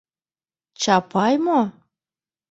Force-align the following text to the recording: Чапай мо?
Чапай 0.81 1.35
мо? 1.45 1.61